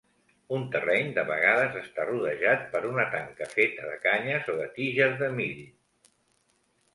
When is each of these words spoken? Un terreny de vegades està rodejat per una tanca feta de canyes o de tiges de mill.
Un 0.55 0.61
terreny 0.75 1.09
de 1.17 1.25
vegades 1.27 1.77
està 1.81 2.07
rodejat 2.07 2.63
per 2.71 2.81
una 2.93 3.05
tanca 3.11 3.49
feta 3.53 3.85
de 3.91 3.99
canyes 4.07 4.51
o 4.55 4.57
de 4.63 4.67
tiges 4.79 5.15
de 5.21 5.31
mill. 5.37 5.63